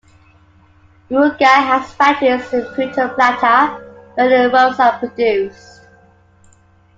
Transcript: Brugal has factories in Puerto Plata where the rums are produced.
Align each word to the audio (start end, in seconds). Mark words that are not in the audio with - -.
Brugal 1.11 1.39
has 1.67 1.93
factories 1.93 2.51
in 2.53 2.65
Puerto 2.73 3.13
Plata 3.13 3.79
where 4.15 4.47
the 4.49 4.51
rums 4.51 4.79
are 4.79 4.97
produced. 4.97 5.81